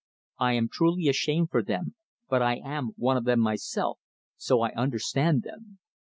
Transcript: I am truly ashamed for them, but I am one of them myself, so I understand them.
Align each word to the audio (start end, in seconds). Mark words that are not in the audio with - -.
I 0.39 0.53
am 0.53 0.67
truly 0.67 1.07
ashamed 1.09 1.51
for 1.51 1.61
them, 1.61 1.93
but 2.27 2.41
I 2.41 2.55
am 2.55 2.93
one 2.97 3.17
of 3.17 3.25
them 3.25 3.39
myself, 3.41 3.99
so 4.35 4.61
I 4.61 4.71
understand 4.73 5.43
them. 5.43 5.77